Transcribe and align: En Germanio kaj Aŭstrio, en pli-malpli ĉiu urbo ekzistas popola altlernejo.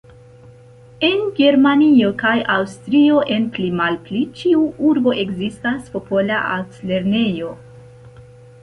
En 1.09 1.19
Germanio 1.39 2.09
kaj 2.21 2.33
Aŭstrio, 2.55 3.19
en 3.37 3.45
pli-malpli 3.59 4.23
ĉiu 4.41 4.65
urbo 4.89 5.15
ekzistas 5.27 5.95
popola 5.99 6.43
altlernejo. 6.59 7.55